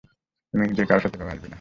[0.53, 1.49] তুই যে কারো সাথে এভাবে আসবি না।